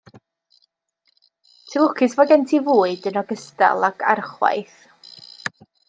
Ti'n 0.05 1.83
lwcus 1.83 2.17
fod 2.21 2.31
gen 2.33 2.47
ti 2.53 2.63
fwyd 2.71 3.07
yn 3.13 3.21
ogystal 3.23 3.89
ag 3.91 4.05
archwaeth. 4.15 4.85